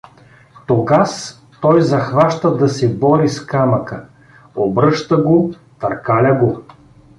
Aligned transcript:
Тогаз 0.67 1.41
той 1.61 1.81
захваща 1.81 2.57
да 2.57 2.69
се 2.69 2.95
бори 2.97 3.29
с 3.29 3.45
камъка: 3.45 4.05
обръща 4.55 5.17
го, 5.17 5.53
търкаля 5.79 6.35
го. 6.35 6.61